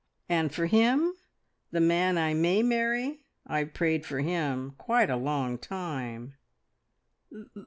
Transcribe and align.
And 0.27 0.51
for 0.51 0.65
him 0.65 1.13
the 1.69 1.79
man 1.79 2.17
I 2.17 2.33
may 2.33 2.63
marry. 2.63 3.21
I've 3.45 3.75
prayed 3.75 4.03
for 4.03 4.17
him 4.19 4.73
quite 4.79 5.11
a 5.11 5.15
long 5.15 5.59
time." 5.59 6.33
"The 7.29 7.45